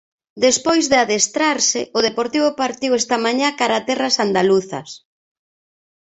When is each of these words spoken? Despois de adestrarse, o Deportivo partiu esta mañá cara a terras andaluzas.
Despois 0.45 0.85
de 0.91 0.97
adestrarse, 1.03 1.81
o 1.97 1.99
Deportivo 2.07 2.49
partiu 2.61 2.91
esta 3.01 3.17
mañá 3.25 3.49
cara 3.59 3.75
a 3.79 3.85
terras 3.89 4.15
andaluzas. 4.25 4.89